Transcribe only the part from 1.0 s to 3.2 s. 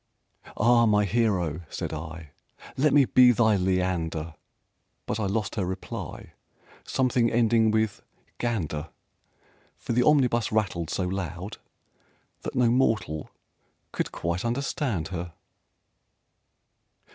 Hero," said I, "Let me